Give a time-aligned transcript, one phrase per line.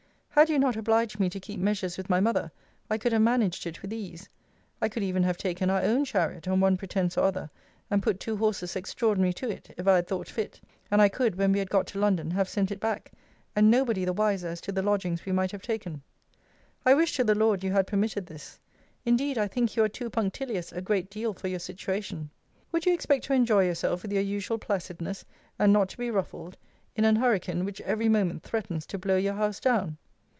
[0.33, 2.53] Had you not obliged me to keep measures with my mother,
[2.89, 4.29] I could have managed it with ease.
[4.81, 7.49] I could even have taken our own chariot, on one pretence or other,
[7.91, 11.35] and put two horses extraordinary to it, if I had thought fit; and I could,
[11.35, 13.11] when we had got to London, have sent it back,
[13.57, 16.01] and nobody the wiser as to the lodgings we might have taken.
[16.85, 18.57] I wish to the Lord you had permitted this.
[19.05, 22.29] Indeed I think you are too punctilious a great deal for you situation.
[22.71, 25.25] Would you expect to enjoy yourself with your usual placidness,
[25.59, 26.55] and not to be ruffled,
[26.95, 29.97] in an hurricane which every moment threatens to blow your house down?